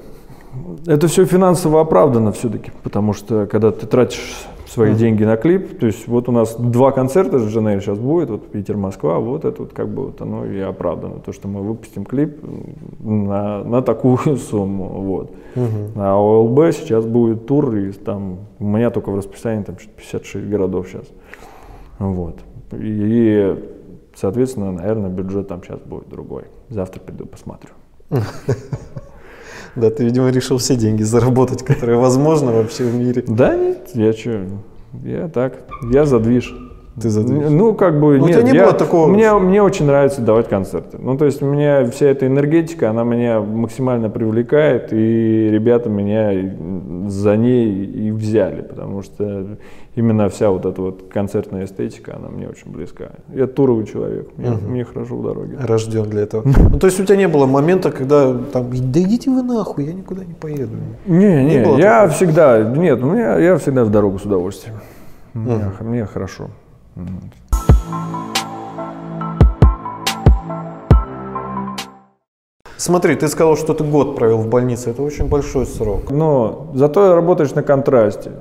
[0.87, 5.87] это все финансово оправдано все-таки, потому что когда ты тратишь свои деньги на клип, то
[5.87, 9.63] есть вот у нас два концерта с Джанель сейчас будет, вот Питер, Москва, вот это
[9.63, 12.39] вот как бы вот оно и оправдано, то, что мы выпустим клип
[13.01, 15.35] на, на такую сумму, вот.
[15.97, 19.97] А у ЛБ сейчас будет тур, и там у меня только в расписании там что-то
[19.97, 21.07] 56 городов сейчас,
[21.99, 22.39] вот.
[22.73, 23.57] И,
[24.15, 26.45] соответственно, наверное, бюджет там сейчас будет другой.
[26.69, 27.71] Завтра приду посмотрю.
[29.79, 33.25] Да, ты, видимо, решил все деньги заработать, которые возможно вообще в мире.
[33.27, 34.45] Да нет, я что,
[35.05, 35.63] я так,
[35.93, 36.55] я задвиж.
[37.01, 37.51] Ты задвиж.
[37.51, 40.21] Ну, как бы, Ну, у нет, тебя не я- было такого- Мне, мне очень нравится
[40.23, 40.99] давать концерты.
[41.01, 46.33] Ну, то есть, меня вся эта энергетика, она меня максимально привлекает, и ребята меня
[47.09, 49.47] за ней и взяли, потому что
[49.95, 53.11] именно вся вот эта вот концертная эстетика, она мне очень близка.
[53.35, 55.57] Я туровый человек, мне, мне хорошо в дороге.
[55.61, 56.45] Рожден для этого.
[56.71, 59.93] Ну, то есть у тебя не было момента, когда там, да идите вы нахуй, я
[59.93, 60.77] никуда не поеду.
[61.07, 62.09] Не, не, было я такого?
[62.11, 64.77] всегда, нет, у меня, я всегда в дорогу с удовольствием.
[65.35, 66.49] Мне, мне хорошо.
[72.77, 74.91] Смотри, ты сказал, что ты год провел в больнице.
[74.91, 76.11] Это очень большой срок.
[76.11, 78.33] Но зато работаешь на контрасте.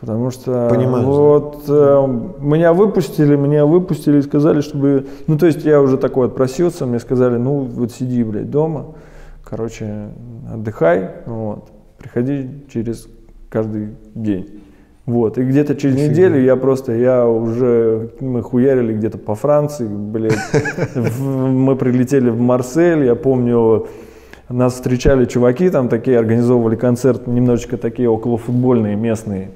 [0.00, 1.10] Потому что Понимаешь, да?
[1.10, 2.06] вот э,
[2.40, 5.06] меня выпустили, меня выпустили и сказали, чтобы...
[5.26, 8.94] Ну, то есть я уже такой отпросился, мне сказали, ну, вот сиди, блядь, дома,
[9.42, 10.08] короче,
[10.52, 13.08] отдыхай, вот, приходи через
[13.48, 14.60] каждый день.
[15.06, 20.36] Вот, и где-то через неделю я просто, я уже, мы хуярили где-то по Франции, блядь,
[21.20, 23.86] мы прилетели в Марсель, я помню,
[24.48, 29.50] нас встречали чуваки, там такие организовывали концерт, немножечко такие околофутбольные, местные.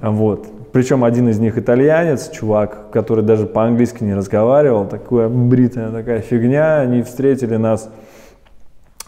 [0.00, 0.46] Вот.
[0.70, 6.80] Причем один из них итальянец, чувак, который даже по-английски не разговаривал, такая бритая такая фигня.
[6.80, 7.90] Они встретили нас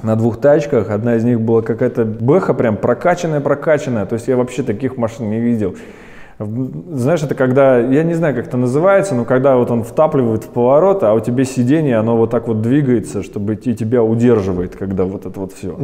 [0.03, 0.91] на двух тачках.
[0.91, 4.07] Одна из них была какая-то бэха прям прокачанная-прокачанная.
[4.07, 5.77] То есть я вообще таких машин не видел.
[6.39, 10.49] Знаешь, это когда, я не знаю, как это называется, но когда вот он втапливает в
[10.49, 15.05] поворот, а у тебя сиденье, оно вот так вот двигается, чтобы и тебя удерживает, когда
[15.05, 15.77] вот это вот все.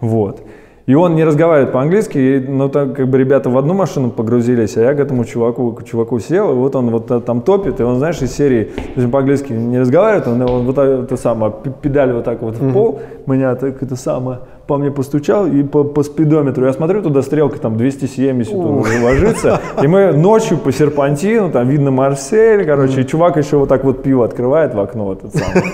[0.00, 0.40] Вот.
[0.88, 4.74] И он не разговаривает по-английски, и, ну, так как бы ребята в одну машину погрузились,
[4.78, 7.80] а я к этому чуваку, к чуваку сел, и вот он вот та- там топит,
[7.80, 12.12] и он, знаешь, из серии, он по-английски не разговаривает, он, он вот это самое, педаль
[12.12, 16.02] вот так вот в пол, меня так это самое, по мне постучал, и по, по
[16.02, 21.68] спидометру, я смотрю, туда стрелка там 270 уже ложится, и мы ночью по серпантину, там
[21.68, 25.64] видно Марсель, короче, и чувак еще вот так вот пиво открывает в окно, этот самый,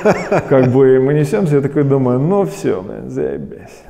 [0.48, 3.83] как бы, мы несемся, я такой думаю, ну все, заебись.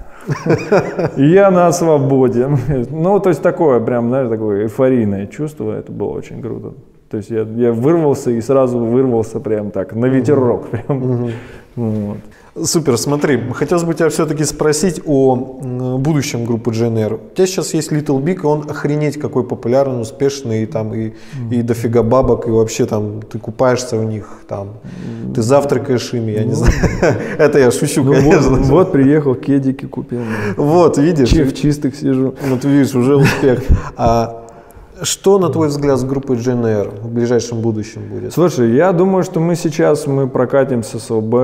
[1.17, 2.49] Я на свободе.
[2.91, 6.75] Ну, то есть такое прям, знаешь, такое эйфорийное чувство, это было очень круто.
[7.11, 10.67] То есть я, я вырвался и сразу вырвался прям так, на ветерок.
[10.69, 11.31] Прям.
[11.77, 12.17] Вот.
[12.63, 15.35] Супер, смотри, хотелось бы тебя все-таки спросить о
[15.99, 17.15] будущем группы GNR.
[17.33, 21.15] У тебя сейчас есть Little Big, и он охренеть какой популярный, успешный, и там и,
[21.51, 24.69] и дофига бабок, и вообще там ты купаешься в них, там
[25.35, 26.73] ты завтракаешь ими, я не знаю.
[27.39, 28.51] Это я шучу, Ну, конечно.
[28.51, 30.21] вот, вот приехал, кедики купил.
[30.57, 32.37] Вот, видишь, В чистых сижу.
[32.49, 33.65] вот видишь, уже успех.
[33.97, 34.44] А
[35.05, 38.33] что, на твой взгляд, с группой GNR в ближайшем будущем будет?
[38.33, 41.35] Слушай, я думаю, что мы сейчас мы прокатимся с ЛБ,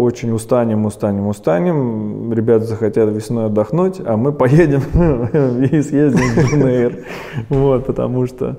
[0.00, 2.32] очень устанем, устанем, устанем.
[2.32, 4.82] Ребята захотят весной отдохнуть, а мы поедем
[5.64, 7.04] и съездим в ДНР.
[7.48, 8.56] Вот, потому что,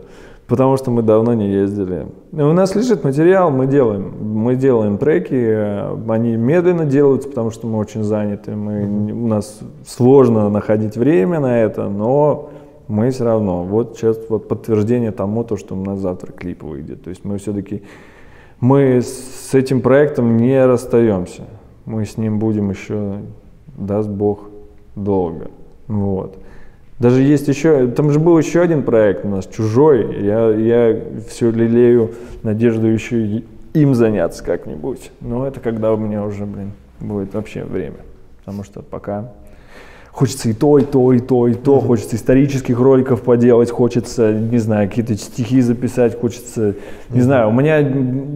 [0.48, 2.08] потому что мы давно не ездили.
[2.32, 4.13] У нас лежит материал, мы делаем.
[4.19, 8.56] Мы делаем треки, они медленно делаются, потому что мы очень заняты.
[8.56, 12.50] Мы, у нас сложно находить время на это, но
[12.89, 13.63] мы все равно.
[13.63, 17.04] Вот сейчас вот подтверждение тому, то, что у нас завтра клип выйдет.
[17.04, 17.84] То есть мы все-таки,
[18.60, 21.43] мы с этим проектом не расстаемся.
[21.86, 23.19] Мы с ним будем еще,
[23.78, 24.49] даст Бог,
[24.95, 25.52] долго.
[25.88, 26.38] Вот.
[26.97, 30.23] Даже есть еще, там же был еще один проект у нас, чужой.
[30.25, 30.99] Я, я
[31.30, 35.12] все лелею надежду еще им заняться как-нибудь.
[35.21, 37.99] Но это когда у меня уже, блин, будет вообще время.
[38.39, 39.32] Потому что пока
[40.19, 41.79] хочется и то, и то, и то, и то.
[41.79, 46.75] Хочется исторических роликов поделать, хочется, не знаю, какие-то стихи записать, хочется,
[47.10, 47.47] не знаю.
[47.47, 47.79] У меня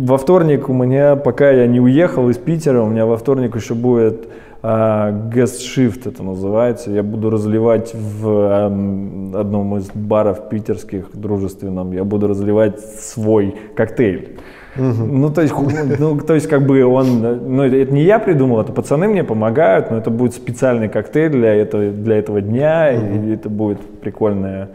[0.08, 3.74] во вторник, у меня, пока я не уехал из Питера, у меня во вторник еще
[3.74, 4.30] будет
[4.62, 6.90] а, guest shift это называется.
[6.90, 14.38] Я буду разливать в ам, одном из баров питерских, дружественном, я буду разливать свой коктейль.
[14.76, 15.54] Ну, то есть,
[16.00, 17.22] ну, то есть, как бы он,
[17.56, 21.54] ну, это не я придумал, это пацаны мне помогают, но это будет специальный коктейль для
[21.54, 24.70] этого, для этого дня, и это будет прикольная,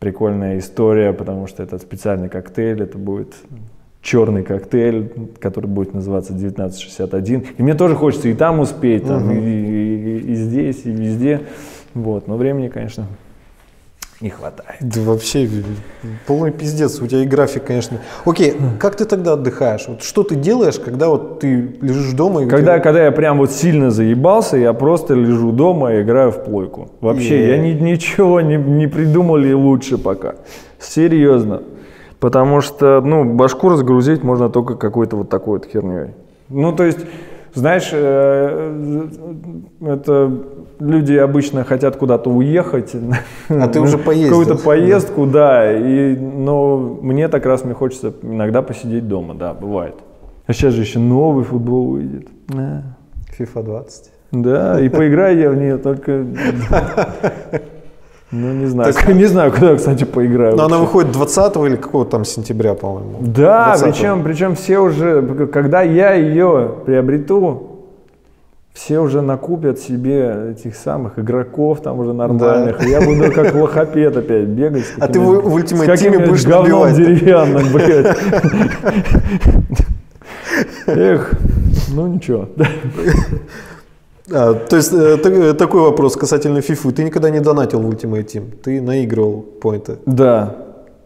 [0.00, 3.34] прикольная история, потому что это специальный коктейль, это будет
[4.02, 7.44] черный коктейль, который будет называться 1961.
[7.56, 11.40] И мне тоже хочется и там успеть, там, и, и- и здесь, и везде.
[11.94, 13.06] Вот, но времени, конечно,
[14.24, 14.78] не хватает.
[14.80, 15.46] Да вообще
[16.26, 16.98] полный пиздец.
[17.00, 17.98] У тебя и график, конечно.
[18.24, 19.84] Окей, как ты тогда отдыхаешь?
[19.86, 23.36] Вот что ты делаешь, когда вот ты лежишь дома и Когда, тебя- когда я прям
[23.38, 26.88] вот сильно заебался, я просто лежу дома и играю в плойку.
[27.02, 27.48] Вообще, Е.
[27.48, 30.36] я ни- ничего не, не придумали лучше пока.
[30.80, 31.60] Серьезно.
[32.18, 36.14] Потому что, ну, башку разгрузить можно только какой-то вот такой вот херней.
[36.48, 37.00] Ну, то есть,
[37.54, 39.08] знаешь, э,
[39.80, 40.32] это
[40.80, 42.94] люди обычно хотят куда-то уехать.
[43.48, 44.40] А ты уже поездил.
[44.40, 45.72] Какую-то поездку, да.
[45.72, 49.94] И, но мне так раз мне хочется иногда посидеть дома, да, бывает.
[50.46, 52.28] А сейчас же еще новый футбол выйдет.
[53.38, 54.10] FIFA 20.
[54.32, 56.26] Да, и поиграю я в нее только...
[58.30, 60.56] Ну, не знаю, не знаю, куда, кстати, поиграю.
[60.56, 60.86] Но она вообще.
[60.86, 63.18] выходит 20 или какого там сентября, по-моему.
[63.20, 63.84] Да, 20-го.
[63.92, 67.70] причем, причем все уже, когда я ее приобрету,
[68.72, 72.84] все уже накупят себе этих самых игроков там уже нормальных.
[72.84, 74.84] И я буду как лохопед опять бегать.
[74.98, 76.96] А ты в- в Ultimate Team будешь говном набивать.
[76.96, 78.16] деревянным, блядь.
[80.86, 81.32] Эх,
[81.94, 82.48] ну ничего.
[84.32, 86.92] А, то есть э, э, такой вопрос касательно FIFA.
[86.92, 88.56] Ты никогда не донатил в Ultimate Team?
[88.62, 89.98] Ты наигрывал поинты?
[90.06, 90.56] Да.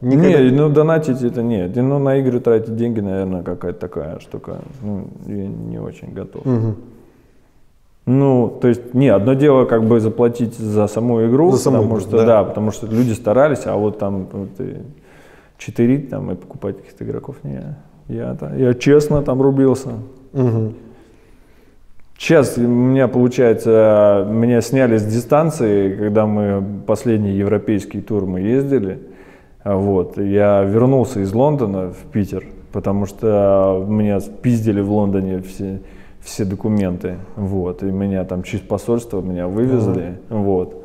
[0.00, 0.40] Никогда?
[0.40, 1.74] Не, ну донатить это нет.
[1.74, 4.58] Ну на игры тратить деньги, наверное, какая-то такая штука.
[4.82, 6.44] Ну, я не очень готов.
[6.44, 6.76] Мгм.
[8.06, 11.92] Ну, то есть, не, одно дело как бы заплатить за саму игру, За саму потому
[11.92, 12.24] игру, что, да.
[12.24, 12.44] да.
[12.44, 14.76] потому что люди старались, а вот там вот, и
[15.58, 17.76] читерить там и покупать каких-то игроков, не,
[18.08, 19.90] я, это- я честно там рубился.
[20.32, 20.72] Мгм.
[22.18, 28.98] Сейчас у меня получается, меня сняли с дистанции, когда мы последний европейский тур мы ездили.
[29.64, 35.80] Вот, я вернулся из Лондона в Питер, потому что меня спиздили в Лондоне все,
[36.20, 37.18] все документы.
[37.36, 40.18] Вот, и меня там через посольство меня вывезли.
[40.28, 40.77] Вот.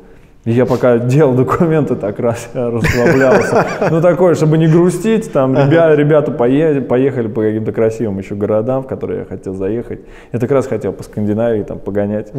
[0.44, 3.64] И я пока делал документы, так раз я расслаблялся.
[3.90, 8.82] Ну, такое, чтобы не грустить, там ребя- ребята пое- поехали по каким-то красивым еще городам,
[8.82, 10.00] в которые я хотел заехать.
[10.32, 12.30] Я так раз хотел по Скандинавии там погонять.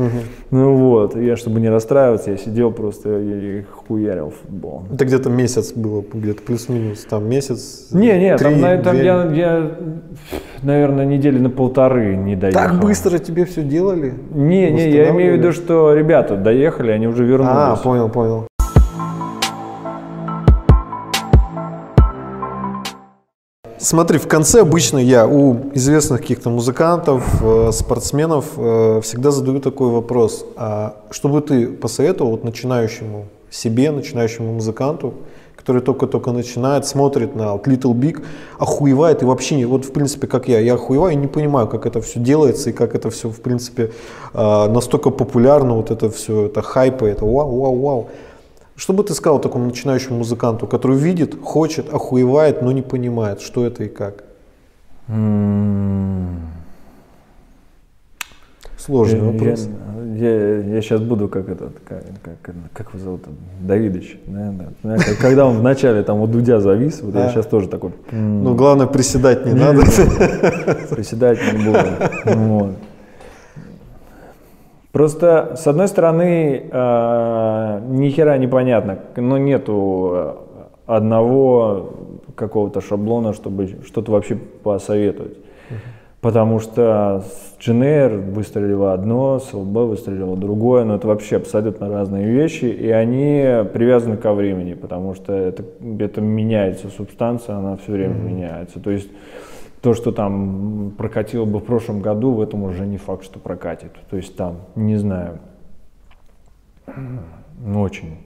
[0.52, 4.84] Ну вот, я, чтобы не расстраиваться, я сидел просто и хуярил футбол.
[4.94, 7.06] Это где-то месяц было, где-то плюс-минус.
[7.10, 7.88] Там месяц.
[7.92, 9.72] Не, не, там, на- там я, я,
[10.62, 12.62] наверное, недели на полторы не доехал.
[12.62, 14.14] Так быстро тебе все делали?
[14.32, 17.50] Не, не, я имею в виду, что ребята доехали, они уже вернулись.
[17.52, 18.48] А, понял, понял.
[23.78, 29.92] Смотри, в конце обычно я у известных каких-то музыкантов, э, спортсменов э, всегда задаю такой
[29.92, 30.44] вопрос.
[30.56, 35.14] А что бы ты посоветовал вот начинающему себе, начинающему музыканту,
[35.66, 38.24] который только-только начинает, смотрит на вот Little Big,
[38.60, 41.88] охуевает и вообще не, вот в принципе как я, я охуеваю и не понимаю, как
[41.88, 43.92] это все делается и как это все в принципе
[44.34, 48.08] э, настолько популярно, вот это все, это хайпы, это вау, вау, вау.
[48.76, 53.66] Что бы ты сказал такому начинающему музыканту, который видит, хочет, охуевает, но не понимает, что
[53.66, 54.24] это и как?
[55.08, 56.42] М,
[58.86, 59.70] Сложный Я- вопрос.
[60.16, 62.04] Я, сейчас буду как этот, как,
[62.42, 63.22] как, как его зовут,
[63.62, 64.96] Давидыч, да, да.
[64.98, 67.30] Как- Когда он вначале там у Дудя завис, вот я А.
[67.30, 69.82] сейчас тоже такой Ну, главное, приседать не надо.
[70.90, 71.80] приседать не буду.
[72.38, 72.72] Вот.
[74.94, 80.34] Просто, с одной стороны, э, ни хера непонятно, но нету э,
[80.86, 81.94] одного
[82.36, 85.38] какого-то шаблона, чтобы что-то вообще посоветовать.
[86.26, 92.66] Потому что с GNR выстрелило одно, с выстрелило другое, но это вообще абсолютно разные вещи,
[92.66, 95.64] и они привязаны ко времени, потому что это,
[96.00, 98.80] это меняется субстанция, она все время меняется.
[98.80, 99.08] То есть
[99.84, 103.92] то, что там прокатило бы в прошлом году, в этом уже не факт, что прокатит.
[104.10, 105.38] То есть там, не знаю,
[107.76, 108.18] очень,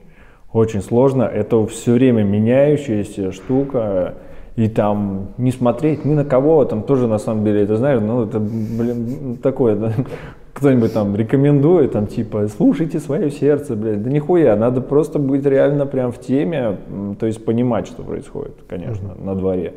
[0.54, 1.24] очень сложно.
[1.24, 4.14] Это все время меняющаяся штука.
[4.60, 8.24] И там не смотреть ни на кого, там тоже на самом деле, это знаешь, ну
[8.24, 9.90] это, блин, такое, да,
[10.52, 15.86] кто-нибудь там рекомендует, там типа, слушайте свое сердце, блядь, да нихуя, надо просто быть реально
[15.86, 16.76] прям в теме,
[17.18, 19.72] то есть понимать, что происходит, конечно, на дворе.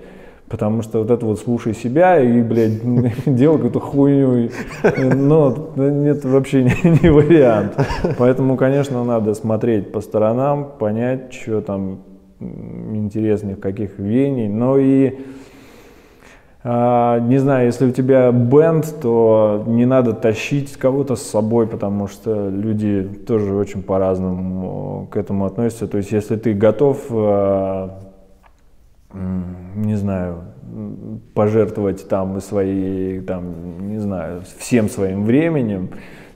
[0.50, 2.82] Потому что вот это вот слушай себя и, блядь,
[3.26, 4.50] делай какую-то хуйню,
[5.16, 7.78] ну, это вообще не, не вариант.
[8.18, 12.00] Поэтому, конечно, надо смотреть по сторонам, понять, что там
[12.40, 15.18] интересных, каких вений, но и
[16.66, 22.08] А, не знаю, если у тебя бенд, то не надо тащить кого-то с собой, потому
[22.08, 25.88] что люди тоже очень по-разному к этому относятся.
[25.88, 28.00] То есть, если ты готов, а,
[29.76, 30.44] не знаю,
[31.34, 35.90] пожертвовать там своей, там, не знаю, всем своим временем,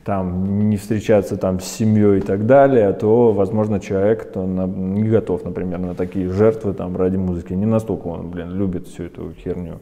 [0.07, 5.43] там, не встречаться там с семьей и так далее, то, возможно, человек кто не готов,
[5.43, 7.51] например, на такие жертвы там ради музыки.
[7.51, 9.79] Не настолько он, блин, любит всю эту херню.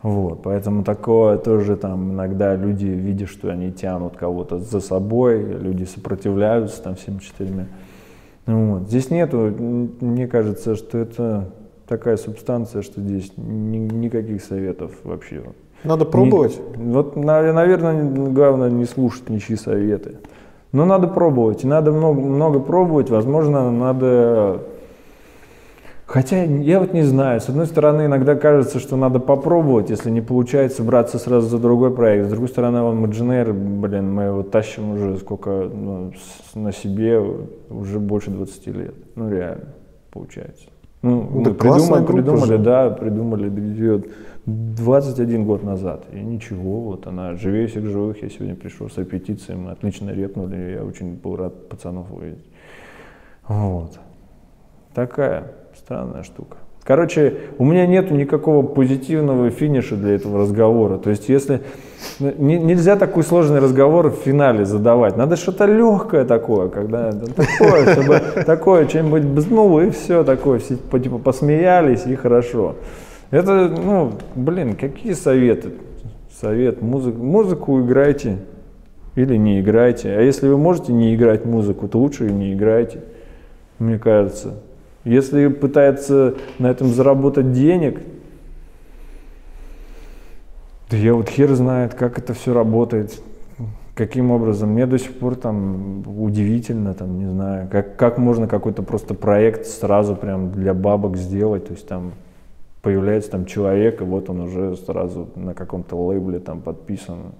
[0.00, 5.84] Вот, поэтому такое тоже там иногда люди, видят, что они тянут кого-то за собой, люди
[5.84, 7.66] сопротивляются там всем четырьмя.
[8.46, 8.88] Вот.
[8.88, 9.54] Здесь нету,
[10.00, 11.52] мне кажется, что это
[11.86, 15.42] такая субстанция, что здесь ни, никаких советов вообще
[15.84, 16.58] надо пробовать.
[16.76, 20.16] Не, вот, наверное, главное не слушать ничьи советы.
[20.72, 21.64] Но надо пробовать.
[21.64, 23.10] И надо много, много пробовать.
[23.10, 24.62] Возможно, надо...
[26.06, 27.40] Хотя я вот не знаю.
[27.40, 29.90] С одной стороны, иногда кажется, что надо попробовать.
[29.90, 32.26] Если не получается, браться сразу за другой проект.
[32.26, 36.12] С другой стороны, он Маджинейр, блин, мы его тащим уже сколько ну,
[36.54, 37.22] на себе,
[37.68, 38.94] уже больше 20 лет.
[39.16, 39.74] Ну, реально,
[40.10, 40.64] получается.
[41.02, 42.58] Ну, да мы придумали, придумали, же.
[42.58, 43.48] да, придумали
[44.48, 46.06] 21 год назад.
[46.12, 48.22] И ничего, вот она живее всех живых.
[48.22, 50.76] Я сегодня пришел с репетицией, мы отлично репнули.
[50.76, 52.44] Я очень был рад пацанов увидеть.
[53.46, 53.98] Вот.
[54.94, 56.56] Такая странная штука.
[56.82, 60.96] Короче, у меня нет никакого позитивного финиша для этого разговора.
[60.96, 61.60] То есть, если
[62.18, 67.92] ну, не, нельзя такой сложный разговор в финале задавать, надо что-то легкое такое, когда такое,
[67.92, 72.76] чтобы такое что-нибудь бзнуло и все такое, все типа посмеялись и хорошо.
[73.30, 75.72] Это, ну, блин, какие советы?
[76.40, 78.38] Совет, музыку, музыку играйте
[79.16, 80.10] или не играйте.
[80.10, 83.00] А если вы можете не играть музыку, то лучше и не играйте,
[83.78, 84.54] мне кажется.
[85.04, 88.00] Если пытается на этом заработать денег,
[90.90, 93.20] да я вот хер знает, как это все работает,
[93.94, 94.70] каким образом.
[94.70, 99.66] Мне до сих пор там удивительно, там, не знаю, как, как можно какой-то просто проект
[99.66, 102.12] сразу прям для бабок сделать, то есть там
[102.82, 107.32] появляется там человек, и вот он уже сразу на каком-то лейбле там подписан.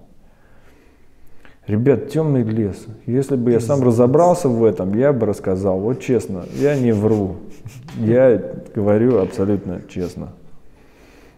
[1.67, 2.87] Ребят, темный лес.
[3.05, 5.79] Если бы я сам разобрался в этом, я бы рассказал.
[5.79, 7.35] Вот честно, я не вру.
[7.97, 8.41] Я
[8.73, 10.29] говорю абсолютно честно.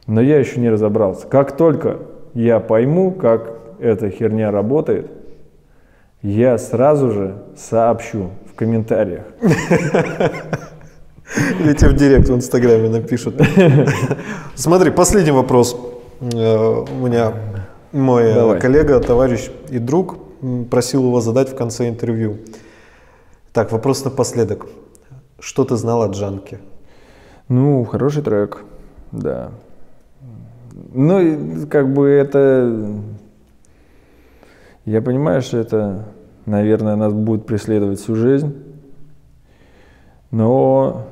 [0.08, 1.28] Но я еще не разобрался.
[1.28, 2.00] Как только
[2.34, 5.12] я пойму, как эта херня работает,
[6.22, 9.26] я сразу же сообщу в комментариях.
[11.60, 13.36] Или тебе в директ в Инстаграме напишут.
[14.56, 15.78] Смотри, последний вопрос.
[16.20, 17.34] Э, у меня
[17.92, 18.60] мой Давай.
[18.60, 20.18] коллега, товарищ и друг
[20.70, 22.40] просил его задать в конце интервью.
[23.54, 24.68] Так, вопрос напоследок.
[25.40, 26.60] Что ты знал о Джанке?
[27.48, 28.64] Ну, хороший трек,
[29.12, 29.52] да.
[30.94, 32.94] Ну, как бы это...
[34.86, 36.06] Я понимаю, что это,
[36.46, 38.56] наверное, нас будет преследовать всю жизнь.
[40.32, 41.11] Но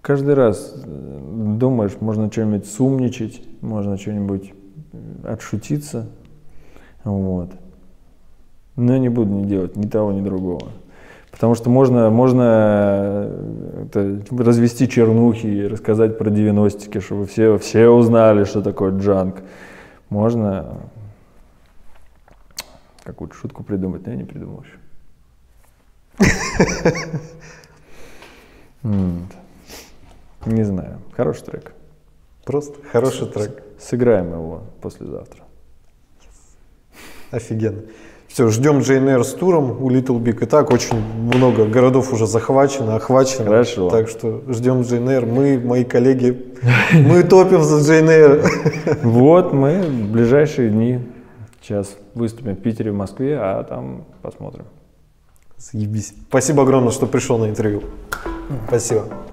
[0.00, 1.18] каждый раз э,
[1.58, 4.52] думаешь, можно что-нибудь сумничать, можно что-нибудь
[4.92, 6.08] э, отшутиться.
[7.04, 7.50] Вот.
[8.76, 10.68] Но я не буду не делать ни того, ни другого.
[11.30, 17.88] Потому что можно, можно э, это, развести чернухи и рассказать про 90-ки, чтобы все, все
[17.88, 19.42] узнали, что такое джанк.
[20.08, 20.80] Можно
[23.04, 24.76] какую-то шутку придумать, но я не придумал еще.
[28.82, 30.98] Не знаю.
[31.16, 31.72] Хороший трек.
[32.44, 33.62] Просто хороший трек.
[33.78, 35.44] Сыграем его послезавтра.
[37.30, 37.82] Офигенно.
[38.28, 40.42] Все, ждем JNR с туром у Little Big.
[40.42, 43.46] И так очень много городов уже захвачено, охвачено.
[43.46, 43.90] Хорошо.
[43.90, 45.26] Так что ждем JNR.
[45.26, 46.54] Мы, мои коллеги,
[46.92, 49.00] мы топим за JNR.
[49.02, 51.00] Вот мы в ближайшие дни
[51.60, 54.64] сейчас выступим в Питере, в Москве, а там посмотрим.
[55.56, 56.14] Заебись.
[56.28, 57.82] Спасибо огромное, что пришел на интервью.
[58.68, 59.29] Спасибо.